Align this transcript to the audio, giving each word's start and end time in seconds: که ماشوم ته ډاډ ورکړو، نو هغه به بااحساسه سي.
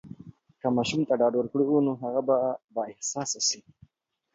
که 0.59 0.67
ماشوم 0.75 1.01
ته 1.07 1.13
ډاډ 1.19 1.33
ورکړو، 1.37 1.77
نو 1.87 1.91
هغه 2.03 2.21
به 2.27 2.37
بااحساسه 2.73 3.39
سي. 3.47 3.59